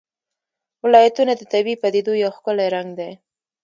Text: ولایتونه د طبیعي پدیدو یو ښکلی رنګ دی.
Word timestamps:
ولایتونه 0.85 1.33
د 1.35 1.41
طبیعي 1.53 1.79
پدیدو 1.83 2.13
یو 2.23 2.31
ښکلی 2.37 2.67
رنګ 2.75 2.89
دی. 2.99 3.11